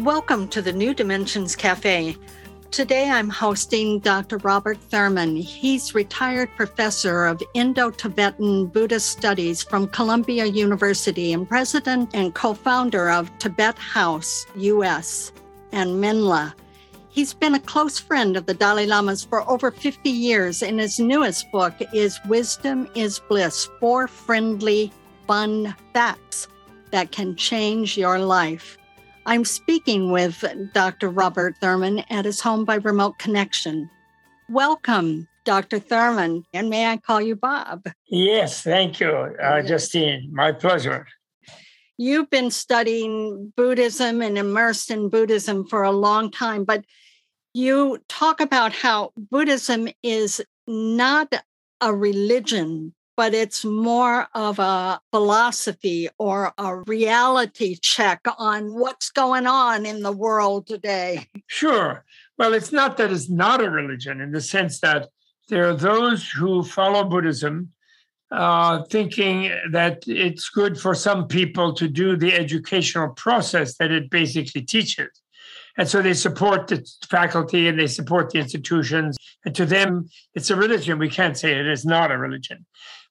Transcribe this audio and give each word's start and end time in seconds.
Welcome 0.00 0.48
to 0.48 0.60
the 0.60 0.74
New 0.74 0.92
Dimensions 0.92 1.56
Cafe. 1.56 2.18
Today 2.70 3.08
I'm 3.08 3.30
hosting 3.30 3.98
Dr. 4.00 4.36
Robert 4.36 4.76
Thurman. 4.76 5.36
He's 5.36 5.94
retired 5.94 6.50
professor 6.54 7.24
of 7.24 7.42
Indo 7.54 7.90
Tibetan 7.90 8.66
Buddhist 8.66 9.08
Studies 9.08 9.62
from 9.62 9.88
Columbia 9.88 10.44
University 10.44 11.32
and 11.32 11.48
president 11.48 12.10
and 12.12 12.34
co 12.34 12.52
founder 12.52 13.10
of 13.10 13.30
Tibet 13.38 13.78
House 13.78 14.44
US 14.56 15.32
and 15.72 15.92
Menla. 15.92 16.52
He's 17.08 17.32
been 17.32 17.54
a 17.54 17.60
close 17.60 17.98
friend 17.98 18.36
of 18.36 18.44
the 18.44 18.52
Dalai 18.52 18.84
Lama's 18.84 19.24
for 19.24 19.48
over 19.48 19.70
50 19.70 20.10
years, 20.10 20.62
and 20.62 20.78
his 20.78 21.00
newest 21.00 21.50
book 21.50 21.72
is 21.94 22.20
Wisdom 22.28 22.86
is 22.94 23.18
Bliss 23.18 23.70
Four 23.80 24.08
Friendly, 24.08 24.92
Fun 25.26 25.74
Facts 25.94 26.48
That 26.90 27.12
Can 27.12 27.34
Change 27.34 27.96
Your 27.96 28.18
Life. 28.18 28.76
I'm 29.28 29.44
speaking 29.44 30.12
with 30.12 30.44
Dr. 30.72 31.08
Robert 31.10 31.56
Thurman 31.60 32.04
at 32.10 32.24
his 32.24 32.40
home 32.40 32.64
by 32.64 32.76
remote 32.76 33.18
connection. 33.18 33.90
Welcome, 34.48 35.26
Dr. 35.44 35.80
Thurman, 35.80 36.44
and 36.54 36.70
may 36.70 36.86
I 36.86 36.96
call 36.98 37.20
you 37.20 37.34
Bob? 37.34 37.88
Yes, 38.06 38.62
thank 38.62 39.00
you, 39.00 39.10
uh, 39.10 39.62
Justine. 39.62 40.28
My 40.32 40.52
pleasure. 40.52 41.08
You've 41.98 42.30
been 42.30 42.52
studying 42.52 43.52
Buddhism 43.56 44.22
and 44.22 44.38
immersed 44.38 44.92
in 44.92 45.08
Buddhism 45.08 45.66
for 45.66 45.82
a 45.82 45.90
long 45.90 46.30
time, 46.30 46.62
but 46.62 46.84
you 47.52 47.98
talk 48.08 48.40
about 48.40 48.72
how 48.72 49.10
Buddhism 49.16 49.88
is 50.04 50.40
not 50.68 51.34
a 51.80 51.92
religion, 51.92 52.94
but 53.16 53.32
it's 53.32 53.64
more 53.64 54.28
of 54.34 54.58
a 54.58 55.00
philosophy 55.10 56.08
or 56.18 56.52
a 56.58 56.76
reality 56.86 57.76
check 57.80 58.20
on 58.38 58.74
what's 58.74 59.10
going 59.10 59.46
on 59.46 59.86
in 59.86 60.02
the 60.02 60.12
world 60.12 60.66
today. 60.66 61.26
Sure. 61.48 62.04
Well, 62.38 62.52
it's 62.52 62.72
not 62.72 62.96
that 62.98 63.10
it's 63.12 63.30
not 63.30 63.62
a 63.62 63.70
religion 63.70 64.20
in 64.20 64.32
the 64.32 64.40
sense 64.40 64.80
that 64.80 65.08
there 65.48 65.68
are 65.68 65.76
those 65.76 66.28
who 66.28 66.64
follow 66.64 67.04
Buddhism 67.04 67.72
uh, 68.30 68.82
thinking 68.84 69.52
that 69.70 70.02
it's 70.06 70.50
good 70.50 70.78
for 70.78 70.94
some 70.94 71.28
people 71.28 71.72
to 71.74 71.88
do 71.88 72.16
the 72.16 72.34
educational 72.34 73.10
process 73.10 73.76
that 73.76 73.90
it 73.90 74.10
basically 74.10 74.62
teaches. 74.62 75.08
And 75.78 75.88
so 75.88 76.02
they 76.02 76.14
support 76.14 76.66
the 76.66 76.84
faculty 77.08 77.68
and 77.68 77.78
they 77.78 77.86
support 77.86 78.30
the 78.30 78.40
institutions. 78.40 79.16
And 79.44 79.54
to 79.54 79.64
them, 79.64 80.08
it's 80.34 80.50
a 80.50 80.56
religion. 80.56 80.98
We 80.98 81.08
can't 81.08 81.38
say 81.38 81.52
it 81.52 81.66
is 81.66 81.86
not 81.86 82.10
a 82.10 82.18
religion 82.18 82.66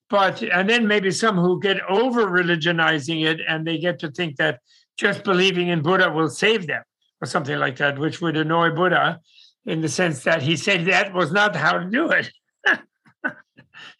but 0.09 0.41
and 0.43 0.69
then 0.69 0.87
maybe 0.87 1.11
some 1.11 1.37
who 1.37 1.59
get 1.59 1.77
over 1.89 2.27
religionizing 2.27 3.25
it 3.25 3.39
and 3.47 3.65
they 3.65 3.77
get 3.77 3.99
to 3.99 4.11
think 4.11 4.35
that 4.37 4.59
just 4.97 5.23
believing 5.23 5.69
in 5.69 5.81
buddha 5.81 6.11
will 6.11 6.29
save 6.29 6.67
them 6.67 6.83
or 7.21 7.27
something 7.27 7.57
like 7.57 7.77
that 7.77 7.97
which 7.97 8.21
would 8.21 8.37
annoy 8.37 8.69
buddha 8.69 9.19
in 9.65 9.81
the 9.81 9.89
sense 9.89 10.23
that 10.23 10.41
he 10.41 10.55
said 10.55 10.85
that 10.85 11.13
was 11.13 11.31
not 11.31 11.55
how 11.55 11.79
to 11.79 11.89
do 11.89 12.09
it. 12.11 12.29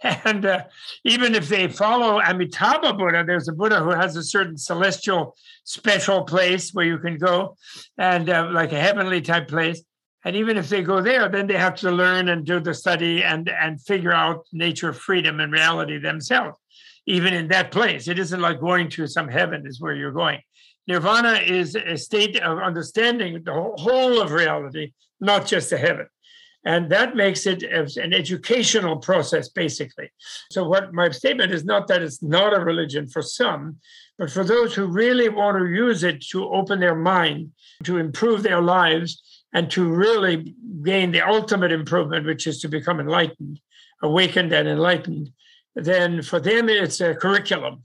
And 0.02 0.46
uh, 0.46 0.64
even 1.04 1.36
if 1.36 1.50
they 1.50 1.68
follow 1.68 2.22
amitabha 2.22 2.94
buddha 2.94 3.24
there's 3.26 3.48
a 3.48 3.54
buddha 3.54 3.82
who 3.82 3.90
has 3.90 4.16
a 4.16 4.24
certain 4.24 4.58
celestial 4.58 5.36
special 5.64 6.24
place 6.24 6.72
where 6.74 6.86
you 6.86 6.98
can 6.98 7.18
go 7.18 7.58
and 7.98 8.30
uh, 8.30 8.50
like 8.52 8.72
a 8.72 8.80
heavenly 8.80 9.22
type 9.22 9.48
place 9.48 9.84
and 10.26 10.36
even 10.36 10.58
if 10.58 10.70
they 10.70 10.82
go 10.82 11.02
there, 11.02 11.30
then 11.30 11.46
they 11.46 11.58
have 11.58 11.76
to 11.76 11.92
learn 11.92 12.30
and 12.30 12.46
do 12.46 12.60
the 12.60 12.74
study 12.74 13.24
and, 13.24 13.48
and 13.48 13.80
figure 13.80 14.12
out 14.12 14.48
nature, 14.52 14.90
of 14.90 14.98
freedom, 14.98 15.40
and 15.40 15.54
reality 15.54 16.00
themselves, 16.00 16.58
even 17.06 17.32
in 17.32 17.48
that 17.50 17.70
place. 17.70 18.08
It 18.08 18.18
isn't 18.18 18.42
like 18.42 18.60
going 18.60 18.90
to 18.90 19.06
some 19.06 19.28
heaven, 19.28 19.68
is 19.68 19.80
where 19.80 19.94
you're 19.94 20.12
going. 20.12 20.42
Nirvana 20.88 21.34
is 21.34 21.76
a 21.76 21.96
state 21.96 22.42
of 22.42 22.58
understanding 22.58 23.44
the 23.44 23.54
whole 23.54 24.20
of 24.20 24.32
reality, 24.32 24.94
not 25.20 25.46
just 25.46 25.70
the 25.70 25.78
heaven. 25.78 26.08
And 26.66 26.92
that 26.92 27.16
makes 27.16 27.46
it 27.46 27.62
an 27.62 28.12
educational 28.12 28.98
process, 28.98 29.50
basically. 29.50 30.10
So, 30.50 30.68
what 30.68 30.92
my 30.92 31.12
statement 31.12 31.52
is 31.52 31.64
not 31.64 31.88
that 31.88 32.02
it's 32.02 32.24
not 32.24 32.58
a 32.58 32.60
religion 32.60 33.08
for 33.08 33.22
some, 33.22 33.78
but 34.18 34.32
for 34.32 34.44
those 34.44 34.74
who 34.74 34.88
really 34.88 35.30
want 35.30 35.60
to 35.60 35.68
use 35.68 36.04
it 36.04 36.22
to 36.32 36.50
open 36.50 36.80
their 36.80 36.96
mind, 36.96 37.52
to 37.84 37.98
improve 37.98 38.42
their 38.42 38.62
lives, 38.62 39.22
and 39.56 39.72
to 39.72 39.88
really 39.88 40.54
gain 40.84 41.12
the 41.14 41.26
ultimate 41.26 41.72
improvement, 41.72 42.26
which 42.26 42.46
is 42.46 42.60
to 42.60 42.68
become 42.68 43.00
enlightened, 43.00 43.62
awakened, 44.04 44.52
and 44.52 44.68
enlightened, 44.68 45.32
then 45.76 46.22
for 46.22 46.42
them 46.42 46.68
it's 46.68 47.00
a 47.00 47.16
curriculum. 47.16 47.82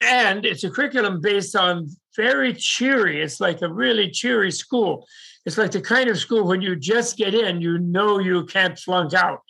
And 0.00 0.46
it's 0.46 0.62
a 0.62 0.70
curriculum 0.70 1.20
based 1.20 1.56
on 1.56 1.88
very 2.16 2.54
cheery, 2.54 3.22
it's 3.22 3.40
like 3.40 3.60
a 3.60 3.68
really 3.68 4.08
cheery 4.08 4.52
school. 4.52 5.04
It's 5.44 5.58
like 5.58 5.72
the 5.72 5.80
kind 5.80 6.08
of 6.08 6.16
school 6.16 6.46
when 6.46 6.62
you 6.62 6.76
just 6.76 7.16
get 7.16 7.34
in, 7.34 7.60
you 7.60 7.78
know 7.78 8.20
you 8.20 8.46
can't 8.46 8.78
flunk 8.78 9.12
out. 9.12 9.42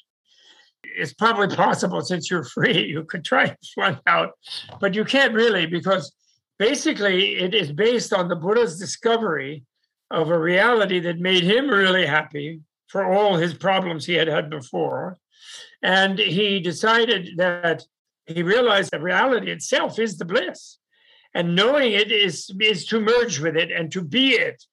It's 0.83 1.13
probably 1.13 1.55
possible 1.55 2.01
since 2.01 2.31
you're 2.31 2.45
free, 2.45 2.87
you 2.95 3.05
could 3.05 3.23
try 3.23 3.49
to 3.49 3.57
flunk 3.75 3.99
out, 4.07 4.31
but 4.81 4.95
you 4.95 5.05
can't 5.05 5.35
really 5.35 5.67
because 5.67 6.11
basically 6.59 7.37
it 7.37 7.55
is 7.55 7.71
based 7.71 8.15
on 8.15 8.29
the 8.29 8.37
Buddha's 8.37 8.79
discovery 8.79 9.65
of 10.11 10.31
a 10.31 10.39
reality 10.39 11.01
that 11.01 11.19
made 11.19 11.45
him 11.45 11.69
really 11.69 12.07
happy 12.07 12.61
for 12.89 13.05
all 13.05 13.37
his 13.37 13.55
problems 13.55 14.05
he 14.05 14.15
had 14.15 14.29
had 14.29 14.51
before. 14.51 15.17
And 15.83 16.19
he 16.19 16.61
decided 16.61 17.37
that 17.37 17.85
he 18.27 18.43
realized 18.43 18.91
that 18.91 19.03
reality 19.03 19.51
itself 19.51 19.99
is 19.99 20.19
the 20.19 20.25
bliss. 20.25 20.79
And 21.33 21.55
knowing 21.55 21.93
it 21.93 22.11
is, 22.11 22.51
is 22.61 22.85
to 22.87 23.01
merge 23.01 23.39
with 23.39 23.57
it 23.57 23.71
and 23.71 23.93
to 23.93 24.03
be 24.03 24.31
it. 24.31 24.65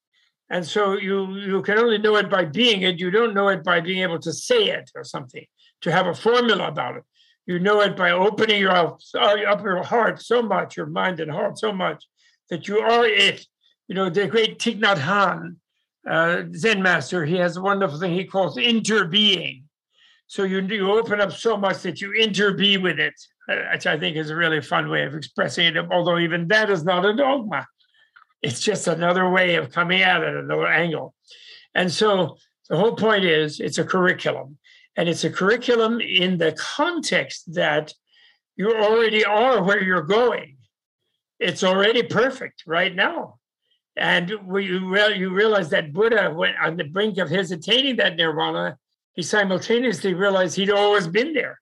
And 0.50 0.66
so 0.66 0.98
you, 0.98 1.36
you 1.36 1.62
can 1.62 1.78
only 1.78 1.98
know 1.98 2.16
it 2.16 2.30
by 2.30 2.46
being 2.46 2.82
it. 2.82 3.00
You 3.00 3.12
don't 3.12 3.34
know 3.34 3.50
it 3.50 3.64
by 3.64 3.82
being 3.82 4.02
able 4.02 4.20
to 4.20 4.34
say 4.34 4.70
it 4.70 4.90
or 4.96 5.04
something, 5.04 5.46
to 5.82 5.92
have 5.92 6.08
a 6.08 6.16
formula 6.16 6.68
about 6.68 6.98
it. 6.98 7.04
You 7.46 7.60
know 7.60 7.82
it 7.82 7.96
by 7.96 8.12
opening 8.12 8.60
your, 8.60 8.72
uh, 8.72 8.96
up 9.16 9.64
your 9.64 9.84
heart 9.84 10.22
so 10.22 10.42
much, 10.42 10.76
your 10.76 10.88
mind 10.88 11.20
and 11.20 11.32
heart 11.32 11.60
so 11.60 11.72
much, 11.72 12.04
that 12.50 12.68
you 12.68 12.80
are 12.80 13.06
it 13.06 13.46
you 13.88 13.96
know, 13.96 14.10
the 14.10 14.28
great 14.28 14.60
Thich 14.60 14.80
Nhat 14.80 14.98
Hanh, 14.98 15.56
uh, 16.10 16.44
Zen 16.56 16.82
master, 16.82 17.26
he 17.26 17.36
has 17.36 17.58
a 17.58 17.62
wonderful 17.62 18.00
thing 18.00 18.14
he 18.14 18.26
calls 18.26 18.58
interbeing. 18.58 19.64
So 20.28 20.44
you, 20.44 20.62
you 20.62 20.92
open 20.92 21.22
up 21.22 21.32
so 21.32 21.56
much 21.56 21.82
that 21.84 22.02
you 22.02 22.12
interbe 22.12 22.82
with 22.82 23.00
it, 23.00 23.14
uh, 23.50 23.56
which 23.72 23.88
I 23.88 23.98
think 23.98 24.18
is 24.18 24.30
a 24.30 24.36
really 24.36 24.62
fun 24.62 24.90
way 24.90 25.04
of 25.04 25.16
expressing 25.16 25.66
it, 25.66 25.78
although 25.92 26.20
even 26.20 26.48
that 26.50 26.70
is 26.70 26.84
not 26.84 27.06
a 27.06 27.16
dogma. 27.16 27.66
It's 28.42 28.60
just 28.60 28.88
another 28.88 29.30
way 29.30 29.56
of 29.56 29.72
coming 29.72 30.02
at 30.02 30.22
it, 30.22 30.36
another 30.36 30.68
angle. 30.68 31.16
And 31.74 31.92
so 31.92 32.38
the 32.70 32.78
whole 32.78 32.96
point 32.96 33.24
is 33.24 33.60
it's 33.60 33.78
a 33.78 33.84
curriculum. 33.84 34.58
And 34.98 35.08
it's 35.08 35.24
a 35.24 35.30
curriculum 35.30 36.02
in 36.02 36.38
the 36.38 36.54
context 36.54 37.54
that 37.54 37.94
you 38.56 38.72
already 38.72 39.24
are 39.24 39.64
where 39.64 39.82
you're 39.82 40.02
going. 40.02 40.58
It's 41.40 41.64
already 41.64 42.04
perfect 42.04 42.64
right 42.66 42.94
now. 42.94 43.37
And 43.98 44.32
when 44.46 44.64
you, 44.64 44.96
you 45.16 45.30
realize 45.32 45.70
that 45.72 45.92
Buddha, 45.92 46.32
went 46.34 46.56
on 46.62 46.78
the 46.78 46.84
brink 46.84 47.18
of 47.18 47.30
his 47.30 47.52
attaining 47.52 47.96
that 47.98 48.16
nirvana, 48.16 48.78
he 49.14 49.24
simultaneously 49.24 50.14
realized 50.14 50.56
he'd 50.56 50.70
always 50.70 51.08
been 51.08 51.34
there. 51.34 51.60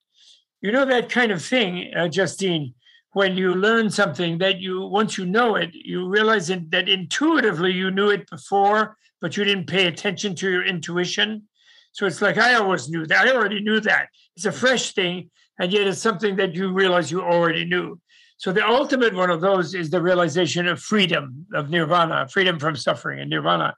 You 0.60 0.70
know 0.72 0.84
that 0.84 1.08
kind 1.08 1.32
of 1.32 1.42
thing, 1.42 1.92
uh, 1.96 2.08
Justine, 2.08 2.74
when 3.12 3.36
you 3.38 3.54
learn 3.54 3.88
something 3.88 4.36
that 4.38 4.60
you, 4.60 4.82
once 4.82 5.16
you 5.16 5.24
know 5.24 5.56
it, 5.56 5.70
you 5.72 6.06
realize 6.06 6.50
it, 6.50 6.70
that 6.70 6.88
intuitively 6.88 7.72
you 7.72 7.90
knew 7.90 8.10
it 8.10 8.28
before, 8.28 8.96
but 9.22 9.36
you 9.36 9.44
didn't 9.44 9.66
pay 9.66 9.86
attention 9.86 10.34
to 10.34 10.50
your 10.50 10.66
intuition. 10.66 11.48
So 11.92 12.04
it's 12.04 12.20
like, 12.20 12.36
I 12.36 12.54
always 12.54 12.90
knew 12.90 13.06
that. 13.06 13.26
I 13.26 13.32
already 13.34 13.60
knew 13.60 13.80
that. 13.80 14.08
It's 14.36 14.44
a 14.44 14.52
fresh 14.52 14.92
thing, 14.92 15.30
and 15.58 15.72
yet 15.72 15.86
it's 15.86 16.02
something 16.02 16.36
that 16.36 16.54
you 16.54 16.72
realize 16.72 17.10
you 17.10 17.22
already 17.22 17.64
knew. 17.64 17.98
So 18.38 18.52
the 18.52 18.66
ultimate 18.66 19.14
one 19.14 19.30
of 19.30 19.40
those 19.40 19.74
is 19.74 19.88
the 19.88 20.02
realization 20.02 20.66
of 20.66 20.80
freedom, 20.80 21.46
of 21.54 21.70
nirvana, 21.70 22.28
freedom 22.28 22.58
from 22.58 22.76
suffering 22.76 23.20
and 23.20 23.30
nirvana. 23.30 23.74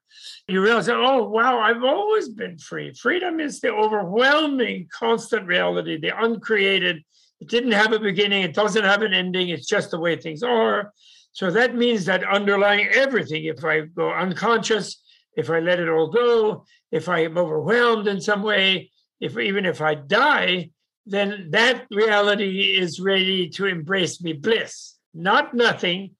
You 0.49 0.63
realize, 0.63 0.89
oh, 0.89 1.29
wow, 1.29 1.61
I've 1.61 1.85
always 1.85 2.29
been 2.29 2.59
free. 2.59 2.93
Freedom 2.93 3.39
is 3.39 3.61
the 3.61 3.73
overwhelming, 3.73 4.89
constant 4.93 5.47
reality, 5.47 5.99
the 5.99 6.13
uncreated. 6.21 7.05
It 7.41 7.49
didn't 7.49 7.73
have 7.73 7.93
a 7.93 8.01
beginning, 8.01 8.43
it 8.43 8.55
doesn't 8.55 8.83
have 8.85 9.03
an 9.03 9.15
ending, 9.15 9.51
it's 9.51 9.69
just 9.69 9.93
the 9.93 10.01
way 10.01 10.17
things 10.17 10.43
are. 10.43 10.93
So 11.31 11.53
that 11.53 11.77
means 11.77 12.05
that 12.07 12.25
underlying 12.25 12.89
everything, 12.93 13.45
if 13.45 13.65
I 13.65 13.83
go 13.83 14.13
unconscious, 14.13 15.01
if 15.37 15.51
I 15.51 15.61
let 15.61 15.79
it 15.79 15.89
all 15.89 16.09
go, 16.09 16.65
if 16.91 17.09
I 17.09 17.21
am 17.21 17.39
overwhelmed 17.39 18.09
in 18.09 18.21
some 18.21 18.43
way, 18.43 18.91
if 19.21 19.39
even 19.39 19.65
if 19.65 19.81
I 19.81 19.95
die, 19.95 20.71
then 21.09 21.49
that 21.51 21.87
reality 21.91 22.77
is 22.77 23.01
ready 23.01 23.49
to 23.51 23.67
embrace 23.67 24.23
me 24.23 24.35
bliss, 24.35 24.95
not 25.15 25.55
nothing. 25.55 26.11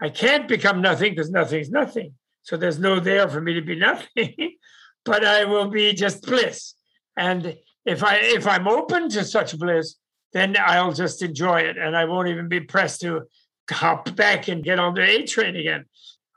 I 0.00 0.08
can't 0.08 0.46
become 0.46 0.80
nothing 0.80 1.12
because 1.12 1.30
nothing's 1.30 1.70
nothing. 1.70 2.14
So 2.42 2.56
there's 2.56 2.78
no 2.78 3.00
there 3.00 3.28
for 3.28 3.40
me 3.40 3.54
to 3.54 3.60
be 3.62 3.76
nothing, 3.76 4.34
but 5.04 5.24
I 5.24 5.44
will 5.44 5.68
be 5.68 5.92
just 5.92 6.24
bliss. 6.24 6.74
And 7.16 7.56
if 7.84 8.04
I 8.04 8.16
if 8.16 8.46
I'm 8.46 8.68
open 8.68 9.08
to 9.10 9.24
such 9.24 9.58
bliss, 9.58 9.96
then 10.32 10.54
I'll 10.58 10.92
just 10.92 11.22
enjoy 11.22 11.60
it, 11.60 11.76
and 11.76 11.96
I 11.96 12.04
won't 12.04 12.28
even 12.28 12.48
be 12.48 12.60
pressed 12.60 13.00
to 13.00 13.22
hop 13.70 14.14
back 14.14 14.48
and 14.48 14.62
get 14.62 14.78
on 14.78 14.94
the 14.94 15.02
A 15.02 15.24
train 15.24 15.56
again. 15.56 15.86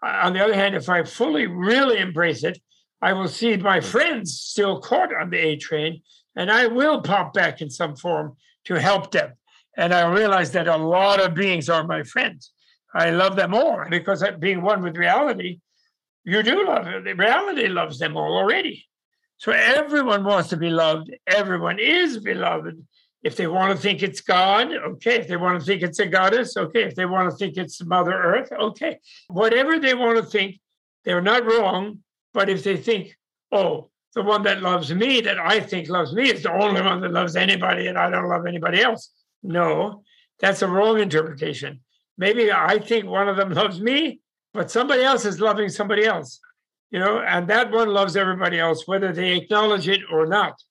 Uh, 0.02 0.22
on 0.24 0.34
the 0.34 0.44
other 0.44 0.54
hand, 0.54 0.76
if 0.76 0.90
I 0.90 1.04
fully 1.04 1.48
really 1.48 1.98
embrace 1.98 2.44
it, 2.44 2.60
I 3.02 3.14
will 3.14 3.28
see 3.28 3.56
my 3.58 3.82
friends 3.82 4.40
still 4.40 4.80
caught 4.82 5.14
on 5.14 5.30
the 5.30 5.38
A 5.38 5.58
train, 5.58 6.02
and 6.36 6.52
I 6.52 6.68
will 6.68 7.02
pop 7.02 7.34
back 7.34 7.62
in 7.62 7.70
some 7.70 7.96
form 7.96 8.38
to 8.66 8.80
help 8.80 9.12
them. 9.12 9.34
And 9.78 9.94
I 9.94 10.12
realize 10.12 10.52
that 10.52 10.68
a 10.68 10.78
lot 10.78 11.22
of 11.22 11.34
beings 11.34 11.70
are 11.70 11.86
my 11.86 12.04
friends. 12.04 12.52
I 12.94 13.12
love 13.12 13.36
them 13.36 13.54
all 13.54 13.86
because 13.90 14.24
being 14.40 14.62
one 14.62 14.82
with 14.82 14.98
reality, 14.98 15.60
you 16.24 16.44
do 16.44 16.66
love 16.66 16.88
it. 16.88 17.18
Reality 17.18 17.68
loves 17.68 18.00
them 18.00 18.18
all 18.18 18.38
already. 18.38 18.86
So 19.38 19.52
everyone 19.52 20.26
wants 20.26 20.50
to 20.50 20.58
be 20.58 20.70
loved. 20.70 21.12
Everyone 21.28 21.80
is 21.80 22.18
beloved. 22.18 22.86
If 23.24 23.36
they 23.36 23.48
want 23.48 23.76
to 23.76 23.82
think 23.82 24.02
it's 24.02 24.22
God, 24.22 24.72
okay. 24.72 25.20
If 25.20 25.28
they 25.28 25.38
want 25.38 25.60
to 25.60 25.66
think 25.66 25.82
it's 25.82 26.00
a 26.00 26.06
goddess, 26.06 26.56
okay. 26.58 26.84
If 26.84 26.96
they 26.96 27.06
want 27.06 27.30
to 27.30 27.36
think 27.36 27.58
it's 27.58 27.84
Mother 27.84 28.14
Earth, 28.14 28.52
okay. 28.52 29.00
Whatever 29.28 29.80
they 29.80 29.94
want 29.94 30.18
to 30.18 30.24
think, 30.24 30.60
they're 31.06 31.22
not 31.22 31.46
wrong. 31.46 32.00
But 32.34 32.50
if 32.50 32.64
they 32.64 32.78
think, 32.78 33.18
oh, 33.52 33.89
the 34.16 34.24
one 34.24 34.44
that 34.44 34.62
loves 34.62 34.94
me, 34.94 35.22
that 35.22 35.40
I 35.40 35.60
think 35.60 35.88
loves 35.88 36.14
me, 36.14 36.30
is 36.30 36.44
the 36.44 36.52
only 36.52 36.82
one 36.82 37.02
that 37.02 37.12
loves 37.12 37.36
anybody 37.36 37.88
and 37.88 37.98
I 37.98 38.10
don't 38.10 38.30
love 38.30 38.46
anybody 38.46 38.82
else. 38.82 39.12
No, 39.44 40.04
that's 40.40 40.62
a 40.62 40.68
wrong 40.68 41.00
interpretation. 41.00 41.82
Maybe 42.18 42.52
I 42.52 42.80
think 42.80 43.06
one 43.06 43.30
of 43.30 43.38
them 43.38 43.52
loves 43.52 43.80
me, 43.80 44.20
but 44.54 44.72
somebody 44.72 45.04
else 45.04 45.26
is 45.26 45.40
loving 45.40 45.70
somebody 45.70 46.06
else 46.06 46.40
you 46.92 47.00
know, 47.00 47.20
and 47.20 47.48
that 47.50 47.72
one 47.72 47.90
loves 47.90 48.16
everybody 48.16 48.60
else, 48.60 48.88
whether 48.88 49.14
they 49.14 49.38
acknowledge 49.38 49.88
it 49.88 50.02
or 50.12 50.26
not. 50.26 50.62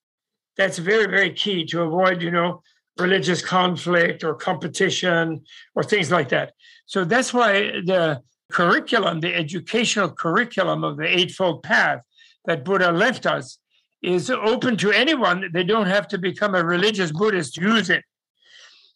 That's 0.57 0.77
very, 0.77 1.05
very 1.05 1.33
key 1.33 1.65
to 1.67 1.83
avoid, 1.83 2.21
you 2.21 2.31
know, 2.31 2.61
religious 2.97 3.41
conflict 3.41 4.23
or 4.23 4.33
competition 4.33 5.41
or 5.75 5.83
things 5.83 6.11
like 6.11 6.29
that. 6.29 6.53
So 6.85 7.05
that's 7.05 7.33
why 7.33 7.81
the 7.85 8.21
curriculum, 8.51 9.21
the 9.21 9.33
educational 9.33 10.09
curriculum 10.09 10.83
of 10.83 10.97
the 10.97 11.07
Eightfold 11.07 11.63
Path 11.63 12.01
that 12.45 12.65
Buddha 12.65 12.91
left 12.91 13.25
us 13.25 13.59
is 14.01 14.29
open 14.29 14.77
to 14.77 14.91
anyone. 14.91 15.49
They 15.53 15.63
don't 15.63 15.87
have 15.87 16.07
to 16.09 16.17
become 16.17 16.55
a 16.55 16.63
religious 16.63 17.11
Buddhist 17.11 17.55
to 17.55 17.61
use 17.61 17.89
it. 17.89 18.03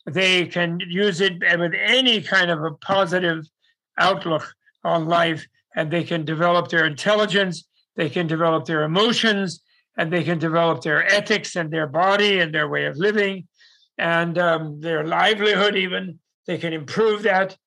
They 0.06 0.46
can 0.46 0.80
use 0.88 1.22
it 1.22 1.34
with 1.60 1.74
any 1.78 2.22
kind 2.22 2.52
of 2.52 2.64
a 2.64 2.72
positive 2.72 3.46
outlook 3.98 4.54
on 4.84 5.06
life 5.06 5.46
and 5.76 5.90
they 5.90 6.04
can 6.04 6.26
develop 6.26 6.70
their 6.70 6.86
intelligence, 6.86 7.66
they 7.96 8.10
can 8.10 8.28
develop 8.28 8.66
their 8.66 8.84
emotions, 8.84 9.62
and 9.98 10.12
they 10.12 10.24
can 10.24 10.40
develop 10.40 10.82
their 10.82 11.06
ethics 11.12 11.56
and 11.56 11.72
their 11.72 11.88
body 11.88 12.40
and 12.40 12.54
their 12.54 12.68
way 12.68 12.86
of 12.86 12.98
living 12.98 13.48
and 13.98 14.38
um, 14.38 14.80
their 14.80 15.06
livelihood, 15.06 15.76
even. 15.76 16.20
They 16.48 16.58
can 16.58 16.74
improve 16.74 17.24
that, 17.24 17.58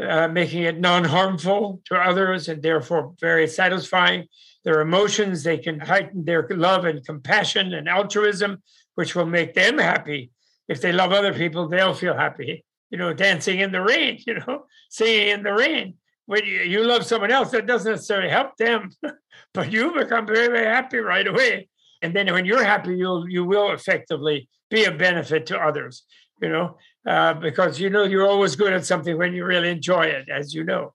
uh, 0.00 0.28
making 0.28 0.62
it 0.62 0.78
non 0.78 1.04
harmful 1.04 1.80
to 1.86 1.96
others 1.96 2.48
and 2.48 2.62
therefore 2.62 3.14
very 3.20 3.46
satisfying. 3.46 4.26
Their 4.64 4.80
emotions, 4.80 5.42
they 5.42 5.58
can 5.58 5.80
heighten 5.80 6.24
their 6.24 6.46
love 6.50 6.84
and 6.84 7.04
compassion 7.04 7.72
and 7.74 7.88
altruism, 7.88 8.62
which 8.96 9.14
will 9.14 9.26
make 9.26 9.54
them 9.54 9.78
happy. 9.78 10.30
If 10.68 10.80
they 10.80 10.92
love 10.92 11.12
other 11.12 11.32
people, 11.32 11.68
they'll 11.68 11.94
feel 11.94 12.14
happy. 12.14 12.64
You 12.90 12.98
know, 12.98 13.14
dancing 13.14 13.60
in 13.60 13.72
the 13.72 13.80
rain, 13.80 14.20
you 14.26 14.34
know, 14.34 14.64
singing 14.90 15.28
in 15.28 15.42
the 15.42 15.52
rain 15.52 15.94
when 16.28 16.44
you, 16.44 16.60
you 16.60 16.84
love 16.84 17.06
someone 17.06 17.30
else, 17.30 17.50
that 17.52 17.66
doesn't 17.66 17.90
necessarily 17.90 18.28
help 18.28 18.54
them, 18.58 18.90
but 19.54 19.72
you 19.72 19.94
become 19.94 20.26
very, 20.26 20.48
very 20.48 20.66
happy 20.66 20.98
right 20.98 21.26
away. 21.26 21.70
And 22.02 22.14
then 22.14 22.30
when 22.30 22.44
you're 22.44 22.62
happy, 22.62 22.94
you'll 22.96 23.26
you 23.28 23.46
will 23.46 23.72
effectively 23.72 24.46
be 24.68 24.84
a 24.84 24.92
benefit 24.92 25.46
to 25.46 25.58
others, 25.58 26.04
you 26.40 26.48
know, 26.48 26.76
uh, 27.06 27.34
because 27.34 27.80
you 27.80 27.90
know 27.90 28.04
you're 28.04 28.26
always 28.26 28.56
good 28.56 28.72
at 28.72 28.86
something 28.86 29.16
when 29.18 29.34
you 29.34 29.44
really 29.44 29.70
enjoy 29.70 30.02
it, 30.02 30.28
as 30.28 30.54
you 30.54 30.64
know. 30.64 30.94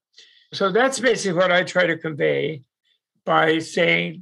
So 0.53 0.71
that's 0.71 0.99
basically 0.99 1.37
what 1.37 1.51
I 1.51 1.63
try 1.63 1.87
to 1.87 1.97
convey 1.97 2.61
by 3.25 3.59
saying 3.59 4.21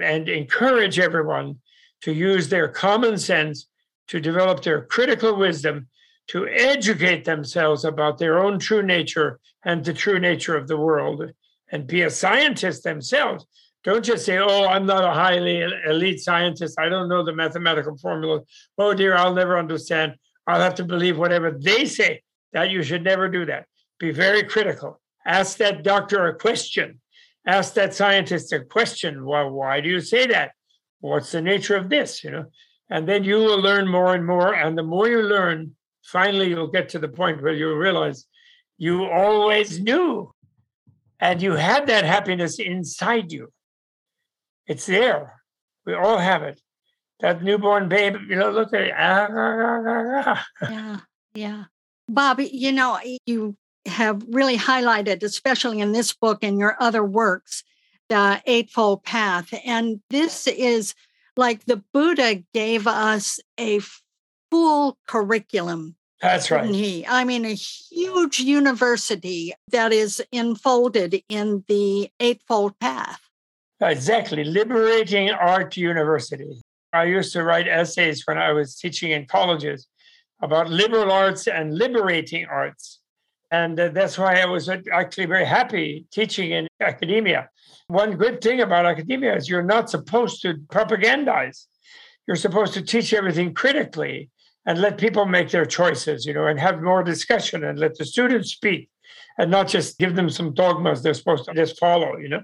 and 0.00 0.28
encourage 0.28 0.98
everyone 0.98 1.58
to 2.02 2.12
use 2.12 2.48
their 2.48 2.68
common 2.68 3.18
sense 3.18 3.66
to 4.08 4.20
develop 4.20 4.62
their 4.62 4.84
critical 4.84 5.36
wisdom 5.36 5.88
to 6.28 6.46
educate 6.48 7.24
themselves 7.24 7.84
about 7.84 8.18
their 8.18 8.38
own 8.38 8.58
true 8.58 8.82
nature 8.82 9.40
and 9.64 9.84
the 9.84 9.92
true 9.92 10.18
nature 10.18 10.56
of 10.56 10.68
the 10.68 10.76
world 10.76 11.30
and 11.70 11.86
be 11.86 12.02
a 12.02 12.10
scientist 12.10 12.82
themselves. 12.84 13.46
Don't 13.84 14.04
just 14.04 14.24
say, 14.24 14.38
oh, 14.38 14.66
I'm 14.66 14.86
not 14.86 15.04
a 15.04 15.12
highly 15.12 15.62
elite 15.86 16.20
scientist. 16.20 16.78
I 16.78 16.88
don't 16.88 17.08
know 17.08 17.22
the 17.22 17.34
mathematical 17.34 17.96
formula. 17.98 18.40
Oh, 18.78 18.94
dear, 18.94 19.14
I'll 19.14 19.34
never 19.34 19.58
understand. 19.58 20.14
I'll 20.46 20.60
have 20.60 20.74
to 20.76 20.84
believe 20.84 21.18
whatever 21.18 21.50
they 21.50 21.86
say. 21.86 22.22
That 22.52 22.70
you 22.70 22.82
should 22.82 23.02
never 23.02 23.28
do 23.28 23.46
that. 23.46 23.66
Be 23.98 24.12
very 24.12 24.44
critical. 24.44 25.00
Ask 25.26 25.58
that 25.58 25.82
doctor 25.82 26.28
a 26.28 26.38
question. 26.38 27.00
Ask 27.46 27.74
that 27.74 27.94
scientist 27.94 28.52
a 28.52 28.60
question. 28.60 29.24
Well, 29.26 29.50
why 29.50 29.80
do 29.80 29.88
you 29.88 30.00
say 30.00 30.26
that? 30.28 30.52
What's 31.00 31.32
the 31.32 31.42
nature 31.42 31.76
of 31.76 31.88
this? 31.90 32.22
You 32.22 32.30
know, 32.30 32.44
and 32.90 33.08
then 33.08 33.24
you 33.24 33.36
will 33.36 33.60
learn 33.60 33.88
more 33.88 34.14
and 34.14 34.26
more. 34.26 34.54
And 34.54 34.78
the 34.78 34.82
more 34.82 35.08
you 35.08 35.22
learn, 35.22 35.74
finally 36.04 36.48
you'll 36.48 36.68
get 36.68 36.90
to 36.90 36.98
the 36.98 37.08
point 37.08 37.42
where 37.42 37.52
you 37.52 37.76
realize 37.76 38.26
you 38.78 39.04
always 39.04 39.80
knew 39.80 40.32
and 41.20 41.42
you 41.42 41.52
had 41.52 41.86
that 41.86 42.04
happiness 42.04 42.58
inside 42.58 43.32
you. 43.32 43.52
It's 44.66 44.86
there. 44.86 45.40
We 45.86 45.94
all 45.94 46.18
have 46.18 46.42
it. 46.42 46.60
That 47.20 47.42
newborn 47.42 47.88
baby, 47.88 48.18
you 48.28 48.36
know, 48.36 48.50
look 48.50 48.72
at 48.74 48.82
it. 48.82 48.92
Ah, 48.96 49.28
ah, 49.30 49.82
ah, 49.86 50.46
yeah, 50.70 50.98
yeah. 51.34 51.64
Bobby, 52.08 52.50
you 52.52 52.72
know, 52.72 52.98
you 53.24 53.56
have 53.86 54.22
really 54.28 54.58
highlighted, 54.58 55.22
especially 55.22 55.80
in 55.80 55.92
this 55.92 56.12
book 56.12 56.42
and 56.42 56.58
your 56.58 56.76
other 56.80 57.04
works, 57.04 57.62
the 58.08 58.42
Eightfold 58.46 59.04
Path. 59.04 59.54
And 59.64 60.00
this 60.10 60.46
is 60.46 60.94
like 61.36 61.64
the 61.64 61.82
Buddha 61.92 62.42
gave 62.52 62.86
us 62.86 63.40
a 63.58 63.80
full 64.50 64.98
curriculum. 65.06 65.96
That's 66.20 66.50
right. 66.50 66.68
He, 66.68 67.06
I 67.06 67.24
mean, 67.24 67.44
a 67.44 67.54
huge 67.54 68.40
university 68.40 69.52
that 69.70 69.92
is 69.92 70.22
enfolded 70.32 71.22
in 71.28 71.64
the 71.68 72.08
Eightfold 72.20 72.78
Path. 72.78 73.20
Exactly. 73.80 74.44
Liberating 74.44 75.30
Art 75.30 75.76
University. 75.76 76.62
I 76.94 77.04
used 77.04 77.32
to 77.32 77.42
write 77.42 77.66
essays 77.66 78.22
when 78.26 78.38
I 78.38 78.52
was 78.52 78.76
teaching 78.76 79.10
in 79.10 79.26
colleges 79.26 79.88
about 80.42 80.70
liberal 80.70 81.10
arts 81.10 81.48
and 81.48 81.76
liberating 81.76 82.46
arts. 82.46 83.00
And 83.50 83.78
uh, 83.78 83.88
that's 83.88 84.16
why 84.16 84.40
I 84.40 84.46
was 84.46 84.68
actually 84.68 85.26
very 85.26 85.44
happy 85.44 86.06
teaching 86.12 86.52
in 86.52 86.68
academia. 86.80 87.50
One 87.88 88.16
good 88.16 88.40
thing 88.40 88.60
about 88.60 88.86
academia 88.86 89.36
is 89.36 89.48
you're 89.48 89.62
not 89.62 89.90
supposed 89.90 90.40
to 90.42 90.54
propagandize. 90.54 91.66
You're 92.26 92.36
supposed 92.36 92.74
to 92.74 92.82
teach 92.82 93.12
everything 93.12 93.54
critically 93.54 94.30
and 94.66 94.80
let 94.80 94.96
people 94.96 95.26
make 95.26 95.50
their 95.50 95.66
choices, 95.66 96.24
you 96.24 96.32
know, 96.32 96.46
and 96.46 96.58
have 96.58 96.80
more 96.82 97.02
discussion 97.02 97.64
and 97.64 97.78
let 97.78 97.96
the 97.98 98.04
students 98.04 98.52
speak 98.52 98.88
and 99.38 99.50
not 99.50 99.68
just 99.68 99.98
give 99.98 100.14
them 100.16 100.30
some 100.30 100.54
dogmas 100.54 101.02
they're 101.02 101.14
supposed 101.14 101.44
to 101.44 101.54
just 101.54 101.78
follow, 101.78 102.16
you 102.16 102.28
know. 102.28 102.42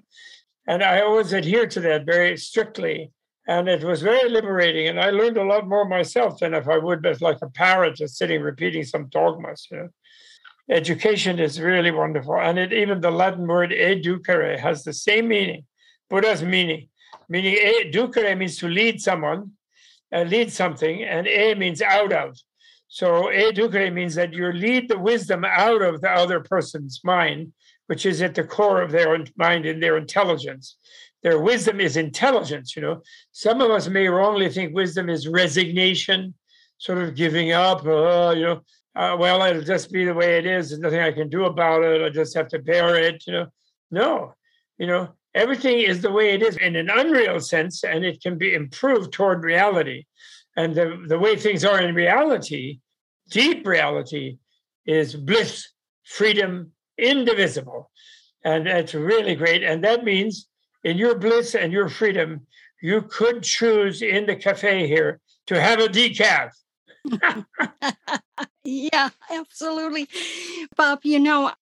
And 0.67 0.83
I 0.83 1.01
always 1.01 1.33
adhere 1.33 1.67
to 1.69 1.81
that 1.81 2.05
very 2.05 2.37
strictly. 2.37 3.13
And 3.51 3.69
it 3.69 3.83
was 3.83 4.01
very 4.01 4.31
liberating. 4.31 4.87
And 4.87 5.01
I 5.01 5.11
learned 5.11 5.37
a 5.37 5.43
lot 5.43 5.67
more 5.67 5.85
myself 5.85 6.39
than 6.39 6.55
if 6.55 6.69
I 6.69 6.79
would 6.79 7.03
be 7.03 7.13
like 7.21 7.39
a 7.43 7.49
parrot 7.49 7.97
just 7.97 8.17
sitting 8.17 8.43
repeating 8.43 8.85
some 8.85 9.09
dogmas, 9.09 9.67
you 9.69 9.77
know. 9.77 9.89
Education 10.71 11.41
is 11.41 11.61
really 11.61 11.91
wonderful. 11.91 12.37
And 12.41 12.61
it, 12.61 12.73
even 12.73 13.01
the 13.01 13.11
Latin 13.11 13.49
word 13.49 13.73
educare 13.73 14.57
has 14.57 14.85
the 14.85 14.93
same 14.93 15.27
meaning, 15.27 15.65
Buddha's 16.09 16.45
meaning. 16.45 16.91
Meaning, 17.29 17.57
educare 17.57 18.39
means 18.39 18.57
to 18.59 18.69
lead 18.69 19.03
someone, 19.03 19.51
uh, 20.15 20.23
lead 20.23 20.53
something, 20.53 21.03
and 21.03 21.27
a 21.27 21.55
means 21.57 21.83
out 21.83 22.13
of. 22.13 22.39
So 22.87 23.33
educare 23.33 23.93
means 23.93 24.15
that 24.15 24.33
you 24.33 24.53
lead 24.53 24.89
the 24.89 24.99
wisdom 24.99 25.45
out 25.45 25.83
of 25.83 26.01
the 26.01 26.11
other 26.11 26.39
person's 26.39 27.01
mind, 27.03 27.53
which 27.89 28.07
is 28.07 28.23
at 28.23 28.37
the 28.37 28.45
core 28.45 28.81
of 28.81 28.93
their 28.93 29.25
mind 29.37 29.67
and 29.67 29.83
their 29.83 29.97
intelligence. 29.97 30.77
Their 31.23 31.39
wisdom 31.39 31.81
is 31.81 31.97
intelligence, 31.97 32.75
you 32.75 32.83
know. 32.83 33.03
Some 33.33 33.61
of 33.61 33.71
us 33.71 33.89
may 33.89 34.09
wrongly 34.09 34.49
think 34.49 34.75
wisdom 34.75 35.11
is 35.11 35.29
resignation, 35.29 36.35
sort 36.79 36.99
of 36.99 37.15
giving 37.15 37.53
up, 37.53 37.87
uh, 37.87 38.33
you 38.35 38.43
know, 38.43 38.61
uh, 38.97 39.17
well, 39.19 39.43
it'll 39.43 39.63
just 39.63 39.93
be 39.93 40.05
the 40.05 40.15
way 40.15 40.39
it 40.39 40.47
is. 40.47 40.71
There's 40.71 40.81
nothing 40.81 41.01
I 41.01 41.13
can 41.13 41.29
do 41.29 41.45
about 41.45 41.83
it. 41.85 42.03
I 42.03 42.09
just 42.09 42.35
have 42.35 42.49
to 42.49 42.59
bear 42.59 42.97
it, 42.97 43.25
you 43.27 43.33
know. 43.33 43.47
No, 43.91 44.35
you 44.79 44.87
know, 44.87 45.09
everything 45.35 45.81
is 45.81 46.01
the 46.01 46.11
way 46.11 46.31
it 46.31 46.43
is 46.43 46.57
in 46.57 46.77
an 46.77 46.91
unreal 46.91 47.41
sense, 47.41 47.85
and 47.85 48.05
it 48.05 48.23
can 48.23 48.39
be 48.39 48.55
improved 48.55 49.13
toward 49.13 49.45
reality. 49.45 50.05
And 50.57 50.75
the, 50.75 51.05
the 51.07 51.19
way 51.19 51.37
things 51.37 51.65
are 51.65 51.81
in 51.81 51.95
reality, 51.95 52.81
deep 53.31 53.67
reality, 53.67 54.39
is 54.87 55.15
bliss, 55.15 55.69
freedom, 56.05 56.73
indivisible. 56.99 57.91
And 58.45 58.67
that's 58.67 58.95
really 58.95 59.35
great. 59.35 59.63
And 59.63 59.85
that 59.85 60.05
means 60.05 60.49
in 60.85 60.97
your 60.97 61.19
bliss 61.19 61.55
and 61.55 61.73
your 61.73 61.89
freedom, 61.89 62.47
you 62.83 63.03
could 63.03 63.43
choose 63.43 64.03
in 64.03 64.27
the 64.27 64.37
cafe 64.37 64.87
here 64.87 65.21
to 65.47 65.61
have 65.61 65.81
a 65.81 65.89
decaf. 65.89 66.51
yeah, 68.65 69.11
absolutely. 69.31 70.09
Bob, 70.77 71.01
you 71.03 71.19
know, 71.19 71.53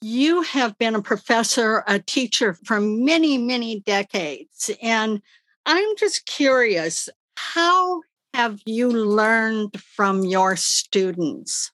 you 0.00 0.42
have 0.42 0.76
been 0.78 0.94
a 0.94 1.02
professor, 1.02 1.82
a 1.86 1.98
teacher 1.98 2.54
for 2.64 2.80
many, 2.80 3.38
many 3.38 3.80
decades. 3.80 4.70
And 4.82 5.22
I'm 5.66 5.96
just 5.96 6.26
curious 6.26 7.08
how 7.36 8.02
have 8.34 8.60
you 8.66 8.88
learned 8.90 9.80
from 9.80 10.24
your 10.24 10.56
students? 10.56 11.70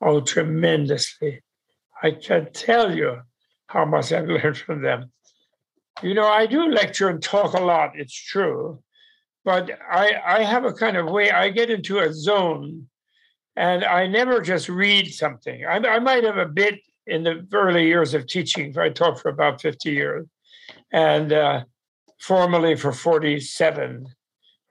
Oh, 0.00 0.20
tremendously. 0.20 1.42
I 2.02 2.12
can 2.12 2.52
tell 2.52 2.94
you 2.94 3.20
how 3.66 3.84
much 3.84 4.12
I've 4.12 4.28
learned 4.28 4.58
from 4.58 4.82
them. 4.82 5.10
You 6.02 6.14
know, 6.14 6.26
I 6.26 6.46
do 6.46 6.66
lecture 6.68 7.08
and 7.08 7.22
talk 7.22 7.54
a 7.54 7.60
lot, 7.60 7.92
it's 7.94 8.14
true. 8.14 8.82
But 9.44 9.70
I, 9.90 10.20
I 10.24 10.42
have 10.42 10.64
a 10.64 10.72
kind 10.72 10.96
of 10.96 11.06
way, 11.06 11.30
I 11.30 11.48
get 11.50 11.70
into 11.70 11.98
a 11.98 12.12
zone 12.12 12.86
and 13.56 13.84
I 13.84 14.06
never 14.06 14.40
just 14.40 14.68
read 14.68 15.12
something. 15.12 15.64
I, 15.64 15.76
I 15.76 15.98
might 15.98 16.24
have 16.24 16.36
a 16.36 16.46
bit 16.46 16.80
in 17.06 17.24
the 17.24 17.46
early 17.52 17.86
years 17.86 18.14
of 18.14 18.26
teaching. 18.26 18.76
I 18.78 18.90
taught 18.90 19.20
for 19.20 19.30
about 19.30 19.60
50 19.60 19.90
years 19.90 20.26
and 20.92 21.32
uh, 21.32 21.64
formally 22.20 22.76
for 22.76 22.92
47 22.92 24.06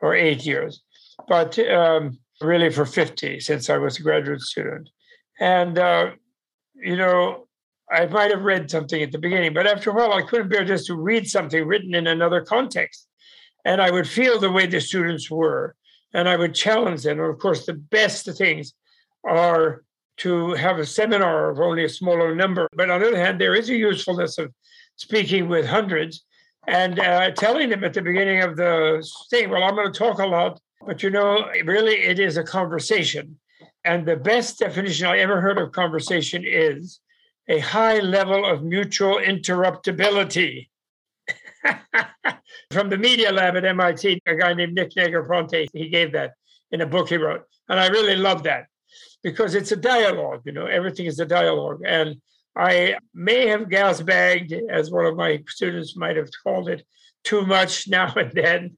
or 0.01 0.15
eight 0.15 0.45
years, 0.45 0.83
but 1.27 1.57
um, 1.59 2.19
really 2.39 2.69
for 2.69 2.85
50 2.85 3.39
since 3.39 3.69
I 3.69 3.77
was 3.77 3.99
a 3.99 4.03
graduate 4.03 4.41
student. 4.41 4.89
And, 5.39 5.77
uh, 5.77 6.11
you 6.75 6.95
know, 6.95 7.46
I 7.91 8.05
might 8.05 8.31
have 8.31 8.43
read 8.43 8.69
something 8.69 9.01
at 9.01 9.11
the 9.11 9.17
beginning, 9.17 9.53
but 9.53 9.67
after 9.67 9.89
a 9.89 9.93
while, 9.93 10.13
I 10.13 10.21
couldn't 10.21 10.49
bear 10.49 10.65
just 10.65 10.87
to 10.87 10.95
read 10.95 11.27
something 11.27 11.65
written 11.65 11.95
in 11.95 12.07
another 12.07 12.41
context. 12.41 13.07
And 13.65 13.81
I 13.81 13.91
would 13.91 14.07
feel 14.07 14.39
the 14.39 14.51
way 14.51 14.65
the 14.65 14.81
students 14.81 15.31
were, 15.31 15.75
and 16.13 16.27
I 16.27 16.35
would 16.35 16.53
challenge 16.53 17.03
them. 17.03 17.19
And 17.19 17.29
of 17.29 17.39
course, 17.39 17.65
the 17.65 17.73
best 17.73 18.29
things 18.37 18.73
are 19.25 19.83
to 20.17 20.53
have 20.53 20.79
a 20.79 20.85
seminar 20.85 21.51
of 21.51 21.59
only 21.59 21.85
a 21.85 21.89
smaller 21.89 22.35
number. 22.35 22.67
But 22.75 22.89
on 22.89 23.01
the 23.01 23.07
other 23.07 23.17
hand, 23.17 23.39
there 23.39 23.55
is 23.55 23.69
a 23.69 23.75
usefulness 23.75 24.37
of 24.37 24.51
speaking 24.95 25.47
with 25.47 25.65
hundreds 25.65 26.25
and 26.67 26.99
uh, 26.99 27.31
telling 27.31 27.69
them 27.69 27.83
at 27.83 27.93
the 27.93 28.01
beginning 28.01 28.43
of 28.43 28.57
the 28.57 29.07
thing, 29.29 29.49
well, 29.49 29.63
I'm 29.63 29.75
going 29.75 29.91
to 29.91 29.97
talk 29.97 30.19
a 30.19 30.25
lot, 30.25 30.59
but 30.85 31.01
you 31.01 31.09
know, 31.09 31.49
really 31.63 31.93
it 31.93 32.19
is 32.19 32.35
a 32.35 32.43
conversation. 32.43 33.39
And 33.85 34.05
the 34.05 34.17
best 34.17 34.59
definition 34.59 35.07
I 35.07 35.19
ever 35.19 35.39
heard 35.39 35.57
of 35.57 35.71
conversation 35.71 36.43
is 36.45 36.99
a 37.47 37.59
high 37.59 37.99
level 37.99 38.45
of 38.45 38.63
mutual 38.63 39.15
interruptibility. 39.15 40.69
From 42.71 42.89
the 42.89 42.97
Media 42.97 43.31
Lab 43.31 43.55
at 43.55 43.65
MIT, 43.65 44.21
a 44.25 44.35
guy 44.35 44.53
named 44.53 44.73
Nick 44.73 44.91
Negroponte, 44.95 45.67
he 45.73 45.89
gave 45.89 46.11
that 46.13 46.33
in 46.71 46.81
a 46.81 46.85
book 46.85 47.09
he 47.09 47.17
wrote. 47.17 47.43
And 47.69 47.79
I 47.79 47.87
really 47.87 48.15
love 48.15 48.43
that 48.43 48.65
because 49.23 49.55
it's 49.55 49.71
a 49.71 49.77
dialogue, 49.77 50.41
you 50.45 50.51
know, 50.51 50.65
everything 50.65 51.05
is 51.05 51.19
a 51.19 51.25
dialogue. 51.25 51.81
And 51.85 52.17
I 52.55 52.97
may 53.13 53.47
have 53.47 53.69
gas 53.69 54.01
bagged, 54.01 54.53
as 54.69 54.91
one 54.91 55.05
of 55.05 55.15
my 55.15 55.43
students 55.47 55.95
might 55.95 56.17
have 56.17 56.29
called 56.43 56.69
it, 56.69 56.85
too 57.23 57.45
much 57.45 57.87
now 57.97 58.13
and 58.15 58.31
then. 58.31 58.77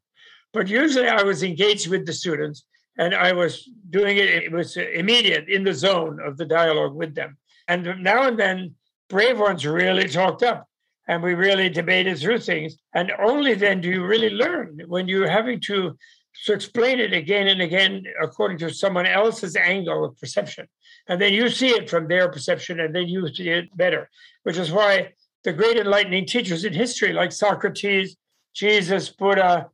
But 0.53 0.67
usually 0.67 1.07
I 1.07 1.23
was 1.23 1.43
engaged 1.43 1.88
with 1.89 2.05
the 2.05 2.13
students 2.13 2.65
and 2.97 3.13
I 3.13 3.33
was 3.33 3.69
doing 3.89 4.17
it, 4.17 4.29
it 4.29 4.51
was 4.51 4.75
immediate 4.75 5.47
in 5.47 5.63
the 5.63 5.73
zone 5.73 6.19
of 6.23 6.38
the 6.38 6.45
dialogue 6.45 6.95
with 6.95 7.15
them. 7.15 7.38
And 7.69 8.03
now 8.03 8.27
and 8.27 8.38
then, 8.38 8.75
brave 9.09 9.39
ones 9.39 9.65
really 9.65 10.09
talked 10.09 10.43
up 10.43 10.67
and 11.07 11.23
we 11.23 11.33
really 11.33 11.69
debated 11.69 12.19
through 12.19 12.39
things. 12.39 12.77
And 12.93 13.11
only 13.19 13.55
then 13.55 13.81
do 13.81 13.89
you 13.89 14.05
really 14.05 14.29
learn 14.29 14.81
when 14.88 15.07
you're 15.07 15.29
having 15.29 15.59
to 15.61 15.97
to 16.45 16.53
explain 16.53 16.99
it 16.99 17.11
again 17.11 17.47
and 17.47 17.61
again 17.61 18.03
according 18.21 18.57
to 18.59 18.73
someone 18.73 19.05
else's 19.05 19.55
angle 19.55 20.05
of 20.05 20.17
perception. 20.17 20.67
And 21.07 21.19
then 21.19 21.33
you 21.33 21.49
see 21.49 21.69
it 21.69 21.89
from 21.89 22.07
their 22.07 22.29
perception, 22.29 22.79
and 22.79 22.95
then 22.95 23.07
you 23.07 23.27
see 23.33 23.49
it 23.49 23.75
better, 23.75 24.09
which 24.43 24.57
is 24.57 24.71
why 24.71 25.13
the 25.43 25.51
great 25.53 25.77
enlightening 25.77 26.25
teachers 26.25 26.63
in 26.65 26.73
history, 26.73 27.13
like 27.13 27.31
Socrates, 27.31 28.15
Jesus, 28.53 29.09
Buddha, 29.09 29.69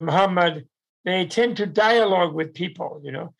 Muhammad, 0.00 0.66
they 1.04 1.26
tend 1.26 1.56
to 1.58 1.66
dialogue 1.66 2.34
with 2.34 2.54
people, 2.54 3.00
you 3.04 3.12
know. 3.12 3.34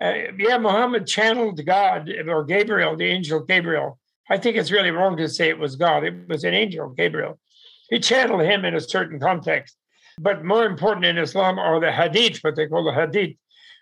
Uh, 0.00 0.32
yeah, 0.38 0.58
Muhammad 0.58 1.06
channeled 1.06 1.64
God 1.64 2.10
or 2.28 2.44
Gabriel, 2.44 2.96
the 2.96 3.06
angel 3.06 3.40
Gabriel. 3.40 3.98
I 4.28 4.38
think 4.38 4.56
it's 4.56 4.70
really 4.70 4.90
wrong 4.90 5.16
to 5.16 5.28
say 5.28 5.48
it 5.48 5.58
was 5.58 5.76
God. 5.76 6.04
It 6.04 6.28
was 6.28 6.44
an 6.44 6.54
angel, 6.54 6.88
Gabriel. 6.90 7.38
He 7.90 8.00
channeled 8.00 8.42
him 8.42 8.64
in 8.64 8.74
a 8.74 8.80
certain 8.80 9.20
context. 9.20 9.76
But 10.18 10.44
more 10.44 10.64
important 10.64 11.06
in 11.06 11.18
Islam 11.18 11.58
are 11.58 11.80
the 11.80 11.92
hadith, 11.92 12.38
what 12.38 12.56
they 12.56 12.66
call 12.66 12.84
the 12.84 12.94
hadith, 12.94 13.36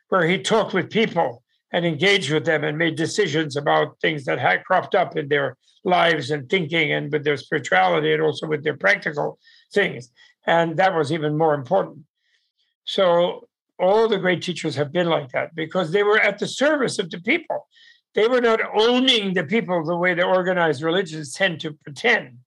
where 0.08 0.26
he 0.26 0.38
talked 0.38 0.74
with 0.74 0.90
people 0.90 1.42
and 1.72 1.86
engaged 1.86 2.30
with 2.30 2.44
them 2.44 2.64
and 2.64 2.76
made 2.76 2.96
decisions 2.96 3.56
about 3.56 3.98
things 4.00 4.24
that 4.24 4.38
had 4.38 4.64
cropped 4.64 4.94
up 4.94 5.16
in 5.16 5.28
their 5.28 5.56
lives 5.84 6.30
and 6.30 6.48
thinking 6.48 6.92
and 6.92 7.12
with 7.12 7.24
their 7.24 7.36
spirituality 7.36 8.12
and 8.12 8.22
also 8.22 8.46
with 8.46 8.62
their 8.62 8.76
practical 8.76 9.38
things. 9.72 10.10
And 10.46 10.76
that 10.76 10.94
was 10.94 11.12
even 11.12 11.38
more 11.38 11.54
important. 11.54 12.04
So 12.84 13.46
all 13.82 14.08
the 14.08 14.18
great 14.18 14.40
teachers 14.42 14.76
have 14.76 14.92
been 14.92 15.08
like 15.08 15.30
that 15.32 15.54
because 15.54 15.90
they 15.90 16.04
were 16.04 16.20
at 16.20 16.38
the 16.38 16.46
service 16.46 16.98
of 16.98 17.10
the 17.10 17.20
people. 17.20 17.66
They 18.14 18.28
were 18.28 18.40
not 18.40 18.60
owning 18.74 19.34
the 19.34 19.44
people 19.44 19.84
the 19.84 19.96
way 19.96 20.14
the 20.14 20.24
organized 20.24 20.82
religions 20.82 21.34
tend 21.34 21.60
to 21.60 21.72
pretend 21.72 22.38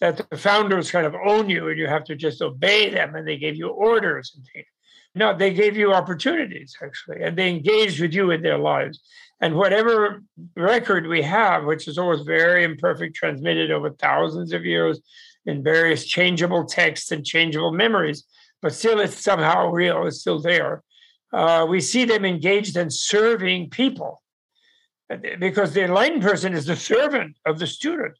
that 0.00 0.30
the 0.30 0.36
founders 0.36 0.90
kind 0.90 1.06
of 1.06 1.14
own 1.14 1.50
you 1.50 1.68
and 1.68 1.78
you 1.78 1.88
have 1.88 2.04
to 2.04 2.14
just 2.14 2.40
obey 2.40 2.90
them 2.90 3.16
and 3.16 3.26
they 3.26 3.36
gave 3.36 3.56
you 3.56 3.68
orders 3.68 4.32
and 4.36 4.46
things. 4.52 4.66
No, 5.14 5.36
they 5.36 5.52
gave 5.52 5.76
you 5.76 5.92
opportunities 5.92 6.76
actually, 6.82 7.22
and 7.22 7.36
they 7.36 7.48
engaged 7.48 8.00
with 8.00 8.12
you 8.12 8.30
in 8.30 8.42
their 8.42 8.58
lives. 8.58 9.00
And 9.40 9.56
whatever 9.56 10.22
record 10.54 11.06
we 11.06 11.22
have, 11.22 11.64
which 11.64 11.88
is 11.88 11.98
always 11.98 12.20
very 12.20 12.64
imperfect, 12.64 13.16
transmitted 13.16 13.70
over 13.70 13.90
thousands 13.90 14.52
of 14.52 14.64
years 14.64 15.00
in 15.46 15.64
various 15.64 16.06
changeable 16.06 16.64
texts 16.64 17.10
and 17.10 17.24
changeable 17.24 17.72
memories, 17.72 18.24
but 18.66 18.74
still 18.74 18.98
it's 18.98 19.22
somehow 19.22 19.70
real, 19.70 20.08
it's 20.08 20.18
still 20.18 20.40
there. 20.40 20.82
Uh, 21.32 21.64
we 21.68 21.80
see 21.80 22.04
them 22.04 22.24
engaged 22.24 22.76
in 22.76 22.90
serving 22.90 23.70
people 23.70 24.20
because 25.38 25.72
the 25.72 25.84
enlightened 25.84 26.20
person 26.20 26.52
is 26.52 26.66
the 26.66 26.74
servant 26.74 27.36
of 27.46 27.60
the 27.60 27.66
student 27.68 28.18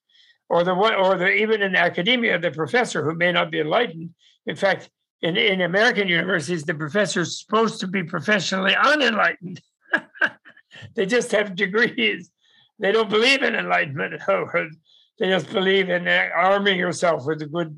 or 0.48 0.62
the 0.62 0.72
one, 0.72 0.94
or 0.94 1.16
the 1.16 1.28
even 1.32 1.62
in 1.62 1.74
academia, 1.74 2.38
the 2.38 2.52
professor 2.52 3.04
who 3.04 3.16
may 3.16 3.32
not 3.32 3.50
be 3.50 3.58
enlightened. 3.58 4.10
In 4.46 4.54
fact, 4.54 4.88
in, 5.20 5.36
in 5.36 5.62
American 5.62 6.06
universities, 6.06 6.62
the 6.62 6.74
professor 6.74 7.22
is 7.22 7.40
supposed 7.40 7.80
to 7.80 7.88
be 7.88 8.04
professionally 8.04 8.76
unenlightened. 8.76 9.60
they 10.94 11.06
just 11.06 11.32
have 11.32 11.56
degrees. 11.56 12.30
They 12.78 12.92
don't 12.92 13.10
believe 13.10 13.42
in 13.42 13.56
enlightenment. 13.56 14.22
they 15.18 15.28
just 15.28 15.50
believe 15.50 15.88
in 15.90 16.06
arming 16.06 16.78
yourself 16.78 17.26
with 17.26 17.42
a 17.42 17.46
good 17.46 17.76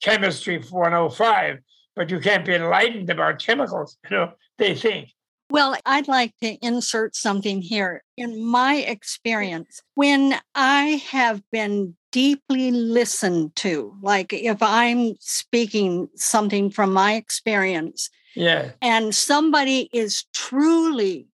chemistry 0.00 0.58
105. 0.58 1.58
But 1.98 2.10
you 2.12 2.20
can't 2.20 2.46
be 2.46 2.54
enlightened 2.54 3.10
about 3.10 3.40
chemicals. 3.40 3.98
You 4.08 4.16
know, 4.16 4.32
they 4.56 4.76
think. 4.76 5.08
Well, 5.50 5.74
I'd 5.84 6.06
like 6.06 6.32
to 6.42 6.54
insert 6.64 7.16
something 7.16 7.60
here. 7.60 8.04
In 8.16 8.40
my 8.44 8.76
experience, 8.76 9.82
when 9.96 10.38
I 10.54 11.02
have 11.10 11.42
been 11.50 11.96
deeply 12.12 12.70
listened 12.70 13.56
to, 13.56 13.96
like 14.00 14.32
if 14.32 14.62
I'm 14.62 15.16
speaking 15.18 16.08
something 16.14 16.70
from 16.70 16.92
my 16.92 17.14
experience, 17.14 18.10
yeah, 18.36 18.70
and 18.80 19.12
somebody 19.12 19.90
is 19.92 20.24
truly, 20.32 21.26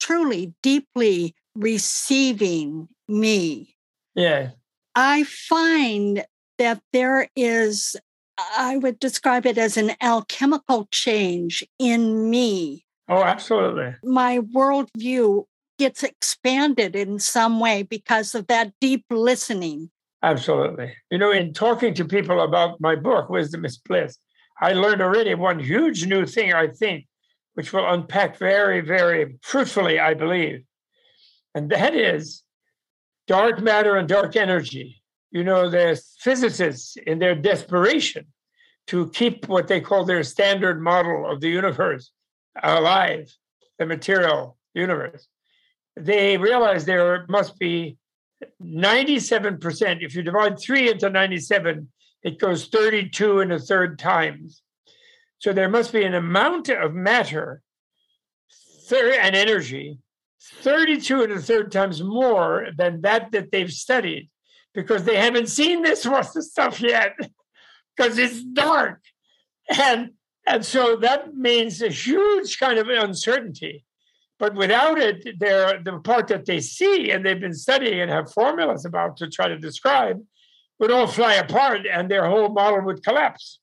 truly 0.00 0.54
deeply 0.62 1.34
receiving 1.54 2.88
me, 3.06 3.76
yeah, 4.14 4.52
I 4.94 5.24
find 5.24 6.24
that 6.56 6.80
there 6.94 7.28
is, 7.36 7.96
I 8.38 8.76
would 8.76 8.98
describe 8.98 9.46
it 9.46 9.58
as 9.58 9.76
an 9.76 9.92
alchemical 10.00 10.88
change 10.90 11.64
in 11.78 12.28
me 12.28 12.86
Oh, 13.08 13.22
absolutely. 13.22 13.94
My 14.02 14.38
worldview 14.38 15.44
gets 15.78 16.02
expanded 16.02 16.96
in 16.96 17.18
some 17.18 17.60
way 17.60 17.82
because 17.82 18.34
of 18.34 18.46
that 18.48 18.72
deep 18.80 19.04
listening. 19.10 19.90
Absolutely. 20.22 20.94
You 21.10 21.18
know, 21.18 21.30
in 21.30 21.52
talking 21.52 21.94
to 21.94 22.04
people 22.04 22.40
about 22.40 22.80
my 22.80 22.96
book, 22.96 23.28
Wisdom 23.28 23.64
is 23.64 23.78
Bliss, 23.78 24.18
I 24.60 24.72
learned 24.72 25.02
already 25.02 25.34
one 25.34 25.60
huge 25.60 26.06
new 26.06 26.26
thing, 26.26 26.52
I 26.52 26.68
think, 26.68 27.06
which 27.54 27.72
will 27.72 27.88
unpack 27.88 28.38
very, 28.38 28.80
very 28.80 29.38
fruitfully, 29.42 30.00
I 30.00 30.14
believe. 30.14 30.64
And 31.54 31.70
that 31.70 31.94
is 31.94 32.42
dark 33.26 33.60
matter 33.60 33.96
and 33.96 34.08
dark 34.08 34.34
energy 34.34 35.02
you 35.36 35.44
know, 35.44 35.68
the 35.68 36.00
physicists 36.18 36.96
in 36.96 37.18
their 37.18 37.34
desperation 37.34 38.24
to 38.86 39.10
keep 39.10 39.46
what 39.48 39.68
they 39.68 39.82
call 39.82 40.02
their 40.02 40.22
standard 40.22 40.80
model 40.80 41.30
of 41.30 41.42
the 41.42 41.50
universe 41.50 42.10
alive, 42.62 43.30
the 43.78 43.84
material 43.84 44.56
universe, 44.72 45.28
they 45.94 46.38
realized 46.38 46.86
there 46.86 47.26
must 47.28 47.58
be 47.58 47.98
97%. 48.62 50.02
If 50.02 50.14
you 50.14 50.22
divide 50.22 50.58
three 50.58 50.90
into 50.90 51.10
97, 51.10 51.86
it 52.22 52.38
goes 52.38 52.68
32 52.68 53.40
and 53.40 53.52
a 53.52 53.58
third 53.58 53.98
times. 53.98 54.62
So 55.38 55.52
there 55.52 55.68
must 55.68 55.92
be 55.92 56.04
an 56.04 56.14
amount 56.14 56.70
of 56.70 56.94
matter 56.94 57.60
and 58.90 59.36
energy 59.36 59.98
32 60.40 61.24
and 61.24 61.32
a 61.32 61.40
third 61.40 61.72
times 61.72 62.02
more 62.02 62.68
than 62.78 63.02
that 63.02 63.32
that 63.32 63.50
they've 63.50 63.72
studied 63.72 64.30
because 64.76 65.02
they 65.02 65.16
haven't 65.16 65.48
seen 65.48 65.82
this 65.82 66.02
sort 66.04 66.36
of 66.36 66.44
stuff 66.44 66.80
yet 66.80 67.16
because 67.96 68.18
it's 68.18 68.44
dark. 68.44 69.00
And 69.76 70.10
and 70.46 70.64
so 70.64 70.94
that 70.96 71.34
means 71.34 71.82
a 71.82 71.88
huge 71.88 72.60
kind 72.60 72.78
of 72.78 72.88
uncertainty. 72.88 73.84
But 74.38 74.54
without 74.54 74.98
it, 74.98 75.40
the 75.40 76.00
part 76.04 76.28
that 76.28 76.46
they 76.46 76.60
see 76.60 77.10
and 77.10 77.24
they've 77.24 77.40
been 77.40 77.54
studying 77.54 78.00
and 78.00 78.10
have 78.10 78.32
formulas 78.32 78.84
about 78.84 79.16
to 79.16 79.28
try 79.28 79.48
to 79.48 79.58
describe 79.58 80.22
would 80.78 80.92
all 80.92 81.08
fly 81.08 81.34
apart 81.34 81.80
and 81.90 82.08
their 82.08 82.28
whole 82.28 82.50
model 82.50 82.82
would 82.82 83.02
collapse. 83.02 83.58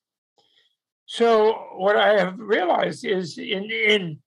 So 1.06 1.52
what 1.76 1.96
I 1.96 2.18
have 2.18 2.38
realized 2.38 3.04
is 3.04 3.38
in 3.38 3.64
in 3.70 4.18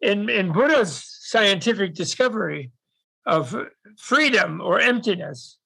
in, 0.00 0.28
in 0.28 0.52
Buddha's 0.52 1.02
scientific 1.22 1.94
discovery 1.94 2.70
of 3.26 3.56
freedom 3.96 4.60
or 4.60 4.78
emptiness, 4.78 5.58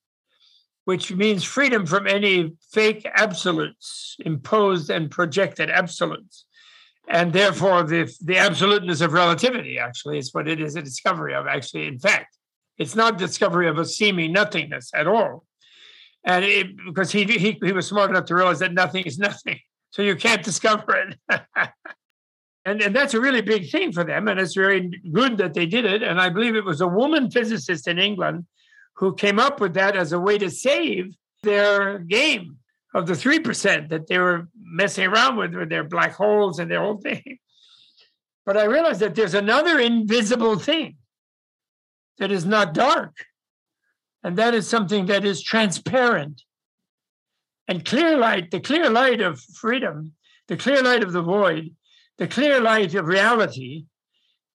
which 0.89 1.13
means 1.13 1.45
freedom 1.45 1.85
from 1.85 2.07
any 2.07 2.51
fake 2.73 3.07
absolutes, 3.15 4.17
imposed 4.21 4.89
and 4.89 5.11
projected 5.11 5.69
absolutes. 5.69 6.47
And 7.07 7.31
therefore, 7.31 7.83
the, 7.83 8.11
the 8.25 8.39
absoluteness 8.39 9.03
of 9.03 9.13
relativity 9.13 9.79
actually 9.79 10.17
is 10.17 10.33
what 10.33 10.49
it 10.49 10.63
is 10.63 10.77
a 10.77 10.81
discovery 10.83 11.35
of, 11.35 11.47
actually, 11.47 11.89
in 11.89 11.99
fact. 11.99 12.39
It's 12.79 12.97
not 12.97 13.19
discovery 13.19 13.69
of 13.69 13.77
a 13.77 13.85
seeming 13.85 14.33
nothingness 14.33 14.91
at 14.95 15.07
all. 15.07 15.45
And 16.25 16.43
it, 16.43 16.69
because 16.87 17.13
he, 17.13 17.25
he, 17.25 17.59
he 17.63 17.73
was 17.73 17.87
smart 17.87 18.09
enough 18.09 18.25
to 18.25 18.35
realize 18.35 18.61
that 18.61 18.73
nothing 18.73 19.05
is 19.05 19.19
nothing. 19.19 19.61
So 19.91 20.01
you 20.01 20.17
can't 20.17 20.43
discover 20.43 20.97
it. 20.97 21.19
and, 22.65 22.81
and 22.81 22.97
that's 22.97 23.13
a 23.13 23.21
really 23.21 23.43
big 23.43 23.71
thing 23.71 23.93
for 23.93 24.05
them. 24.05 24.27
And 24.27 24.41
it's 24.41 24.55
very 24.55 24.89
good 25.13 25.37
that 25.37 25.53
they 25.53 25.67
did 25.67 25.85
it. 25.85 26.03
And 26.03 26.19
I 26.19 26.31
believe 26.31 26.57
it 26.57 26.65
was 26.65 26.81
a 26.81 26.89
woman 26.89 27.31
physicist 27.31 27.89
in 27.89 27.99
England 27.99 28.47
who 28.99 29.15
came 29.15 29.39
up 29.39 29.61
with 29.61 29.75
that 29.75 29.97
as 29.97 30.13
a 30.13 30.19
way 30.19 30.37
to 30.39 30.51
save 30.51 31.15
their 31.45 32.01
game 32.01 32.57
of 32.95 33.07
the 33.07 33.13
3% 33.13 33.89
that 33.91 34.09
they 34.09 34.19
were 34.19 34.49
messing 34.61 35.07
around 35.07 35.37
with, 35.37 35.55
with 35.55 35.69
their 35.69 35.85
black 35.85 36.15
holes 36.15 36.59
and 36.59 36.69
their 36.69 36.81
whole 36.81 36.97
thing. 37.03 37.39
But 38.45 38.57
I 38.57 38.65
realized 38.65 39.01
that 39.01 39.15
there's 39.15 39.35
another 39.35 39.79
invisible 39.79 40.59
thing 40.59 40.97
that 42.19 42.33
is 42.33 42.45
not 42.45 42.75
dark, 42.75 43.15
and 44.25 44.37
that 44.37 44.55
is 44.55 44.67
something 44.67 45.07
that 45.07 45.25
is 45.25 45.43
transparent. 45.43 46.43
And 47.69 47.85
clear 47.85 48.17
light, 48.17 48.51
the 48.51 48.61
clear 48.61 48.91
light 48.91 49.21
of 49.21 49.39
freedom, 49.39 50.15
the 50.49 50.57
clear 50.57 50.83
light 50.83 51.05
of 51.05 51.13
the 51.13 51.23
void, 51.23 51.71
the 52.17 52.27
clear 52.27 52.61
light 52.61 52.95
of 52.95 53.07
reality 53.07 53.85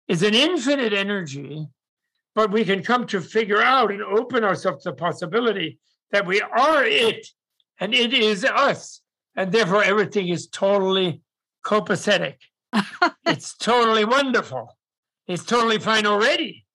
is 0.08 0.24
an 0.24 0.34
infinite 0.34 0.94
energy 0.94 1.68
but 2.36 2.52
we 2.52 2.64
can 2.64 2.84
come 2.84 3.06
to 3.08 3.22
figure 3.22 3.62
out 3.62 3.92
and 3.92 4.02
open 4.02 4.44
ourselves 4.44 4.84
to 4.84 4.92
the 4.92 4.96
possibility 4.96 5.80
that 6.12 6.26
we 6.26 6.42
are 6.42 6.84
it 6.84 7.28
and 7.80 7.94
it 7.94 8.14
is 8.14 8.46
us. 8.46 9.02
And 9.36 9.52
therefore, 9.52 9.84
everything 9.84 10.30
is 10.30 10.48
totally 10.48 11.22
copacetic. 11.66 12.36
it's 13.26 13.56
totally 13.58 14.06
wonderful. 14.06 14.78
It's 15.28 15.46
totally 15.46 15.80
fine 15.80 16.06
already. 16.06 16.66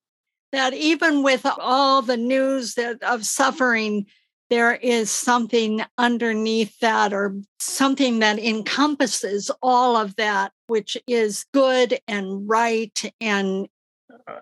That 0.52 0.74
even 0.74 1.22
with 1.22 1.46
all 1.58 2.02
the 2.02 2.16
news 2.16 2.74
that, 2.74 3.02
of 3.02 3.26
suffering, 3.26 4.06
there 4.48 4.74
is 4.74 5.10
something 5.10 5.82
underneath 5.98 6.78
that 6.80 7.12
or 7.12 7.36
something 7.58 8.20
that 8.20 8.38
encompasses 8.38 9.50
all 9.60 9.96
of 9.96 10.16
that, 10.16 10.52
which 10.68 10.96
is 11.06 11.44
good 11.52 11.98
and 12.08 12.48
right 12.48 13.12
and 13.20 13.68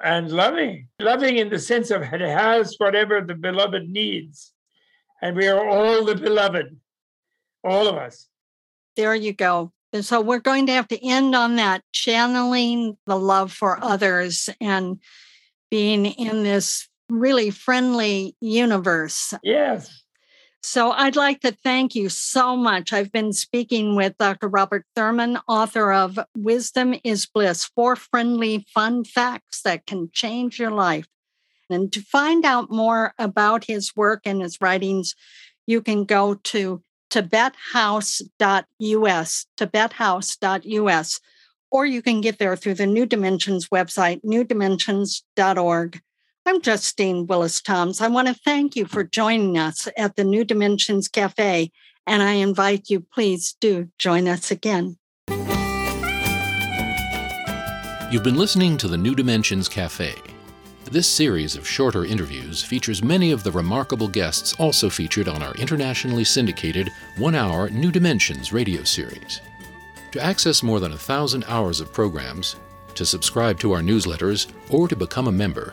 and 0.02 0.30
loving. 0.30 0.88
Loving 1.00 1.36
in 1.36 1.50
the 1.50 1.58
sense 1.58 1.90
of 1.90 2.02
it 2.02 2.20
has 2.20 2.74
whatever 2.78 3.20
the 3.20 3.34
beloved 3.34 3.88
needs. 3.88 4.52
And 5.22 5.36
we 5.36 5.46
are 5.46 5.66
all 5.66 6.04
the 6.04 6.14
beloved, 6.14 6.76
all 7.62 7.88
of 7.88 7.96
us. 7.96 8.28
There 8.96 9.14
you 9.14 9.32
go. 9.32 9.72
And 9.92 10.04
so 10.04 10.20
we're 10.20 10.40
going 10.40 10.66
to 10.66 10.72
have 10.72 10.88
to 10.88 11.06
end 11.06 11.34
on 11.34 11.56
that 11.56 11.82
channeling 11.92 12.98
the 13.06 13.18
love 13.18 13.52
for 13.52 13.82
others 13.82 14.50
and 14.60 15.00
being 15.70 16.06
in 16.06 16.42
this 16.42 16.88
really 17.08 17.50
friendly 17.50 18.36
universe. 18.40 19.34
Yes. 19.42 20.03
So 20.66 20.92
I'd 20.92 21.14
like 21.14 21.42
to 21.42 21.52
thank 21.52 21.94
you 21.94 22.08
so 22.08 22.56
much. 22.56 22.94
I've 22.94 23.12
been 23.12 23.34
speaking 23.34 23.96
with 23.96 24.16
Dr. 24.16 24.48
Robert 24.48 24.86
Thurman, 24.96 25.36
author 25.46 25.92
of 25.92 26.18
Wisdom 26.34 26.94
is 27.04 27.26
Bliss 27.26 27.66
Four 27.66 27.96
Friendly 27.96 28.66
Fun 28.72 29.04
Facts 29.04 29.60
That 29.60 29.84
Can 29.84 30.08
Change 30.10 30.58
Your 30.58 30.70
Life. 30.70 31.06
And 31.68 31.92
to 31.92 32.00
find 32.00 32.46
out 32.46 32.70
more 32.70 33.12
about 33.18 33.64
his 33.64 33.94
work 33.94 34.22
and 34.24 34.40
his 34.40 34.58
writings, 34.62 35.14
you 35.66 35.82
can 35.82 36.06
go 36.06 36.32
to 36.32 36.82
tibethouse.us, 37.10 39.46
tibethouse.us, 39.58 41.20
or 41.70 41.84
you 41.84 42.00
can 42.00 42.22
get 42.22 42.38
there 42.38 42.56
through 42.56 42.74
the 42.74 42.86
New 42.86 43.04
Dimensions 43.04 43.68
website, 43.68 44.22
newdimensions.org. 44.24 46.00
I'm 46.46 46.60
Justine 46.60 47.26
Willis 47.26 47.62
Toms. 47.62 48.02
I 48.02 48.08
want 48.08 48.28
to 48.28 48.34
thank 48.34 48.76
you 48.76 48.84
for 48.84 49.02
joining 49.02 49.56
us 49.56 49.88
at 49.96 50.16
the 50.16 50.24
New 50.24 50.44
Dimensions 50.44 51.08
Cafe, 51.08 51.72
and 52.06 52.22
I 52.22 52.32
invite 52.32 52.90
you, 52.90 53.00
please 53.00 53.56
do 53.62 53.88
join 53.96 54.28
us 54.28 54.50
again. 54.50 54.98
You've 58.10 58.22
been 58.22 58.36
listening 58.36 58.76
to 58.76 58.88
the 58.88 58.98
New 58.98 59.14
Dimensions 59.14 59.70
Cafe. 59.70 60.12
This 60.90 61.08
series 61.08 61.56
of 61.56 61.66
shorter 61.66 62.04
interviews 62.04 62.62
features 62.62 63.02
many 63.02 63.30
of 63.32 63.42
the 63.42 63.52
remarkable 63.52 64.08
guests 64.08 64.54
also 64.58 64.90
featured 64.90 65.28
on 65.28 65.42
our 65.42 65.54
internationally 65.54 66.24
syndicated 66.24 66.90
one 67.16 67.34
hour 67.34 67.70
New 67.70 67.90
Dimensions 67.90 68.52
radio 68.52 68.84
series. 68.84 69.40
To 70.12 70.22
access 70.22 70.62
more 70.62 70.78
than 70.78 70.92
a 70.92 70.98
thousand 70.98 71.44
hours 71.48 71.80
of 71.80 71.90
programs, 71.90 72.56
to 72.96 73.06
subscribe 73.06 73.58
to 73.60 73.72
our 73.72 73.80
newsletters, 73.80 74.52
or 74.68 74.88
to 74.88 74.94
become 74.94 75.26
a 75.26 75.32
member, 75.32 75.72